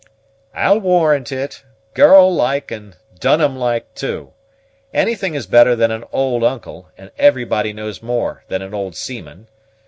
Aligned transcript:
"I'll 0.55 0.79
warrant 0.79 1.31
it 1.31 1.63
girl 1.93 2.33
like, 2.33 2.71
and 2.71 2.97
Dunham 3.19 3.55
like, 3.55 3.93
too. 3.93 4.33
Anything 4.95 5.35
is 5.35 5.45
better 5.45 5.75
than 5.75 5.91
an 5.91 6.05
old 6.11 6.43
uncle, 6.43 6.89
and 6.97 7.11
everybody 7.19 7.71
knows 7.71 8.01
more 8.01 8.43
than 8.47 8.63
an 8.63 8.73
old 8.73 8.95
seaman. 8.95 9.47